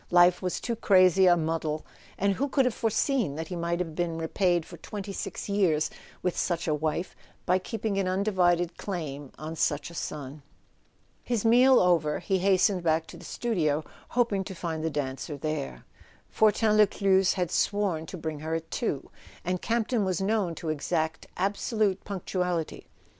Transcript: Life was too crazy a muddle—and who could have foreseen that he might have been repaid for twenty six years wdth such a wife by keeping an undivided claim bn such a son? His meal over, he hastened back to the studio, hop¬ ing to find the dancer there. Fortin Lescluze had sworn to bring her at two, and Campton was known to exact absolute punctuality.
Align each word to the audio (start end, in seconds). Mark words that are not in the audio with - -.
Life 0.09 0.41
was 0.41 0.59
too 0.59 0.75
crazy 0.75 1.27
a 1.27 1.37
muddle—and 1.37 2.33
who 2.33 2.47
could 2.49 2.65
have 2.65 2.73
foreseen 2.73 3.35
that 3.35 3.49
he 3.49 3.55
might 3.55 3.77
have 3.79 3.93
been 3.93 4.17
repaid 4.17 4.65
for 4.65 4.77
twenty 4.77 5.13
six 5.13 5.47
years 5.47 5.91
wdth 6.23 6.33
such 6.33 6.67
a 6.67 6.73
wife 6.73 7.15
by 7.45 7.59
keeping 7.59 7.99
an 7.99 8.07
undivided 8.07 8.79
claim 8.79 9.29
bn 9.37 9.55
such 9.55 9.91
a 9.91 9.93
son? 9.93 10.41
His 11.23 11.45
meal 11.45 11.79
over, 11.79 12.17
he 12.17 12.39
hastened 12.39 12.81
back 12.81 13.05
to 13.09 13.17
the 13.17 13.23
studio, 13.23 13.83
hop¬ 14.13 14.31
ing 14.33 14.43
to 14.45 14.55
find 14.55 14.83
the 14.83 14.89
dancer 14.89 15.37
there. 15.37 15.85
Fortin 16.31 16.77
Lescluze 16.77 17.35
had 17.35 17.51
sworn 17.51 18.07
to 18.07 18.17
bring 18.17 18.39
her 18.39 18.55
at 18.55 18.71
two, 18.71 19.11
and 19.45 19.61
Campton 19.61 20.03
was 20.03 20.19
known 20.19 20.55
to 20.55 20.69
exact 20.69 21.27
absolute 21.37 22.03
punctuality. 22.03 22.87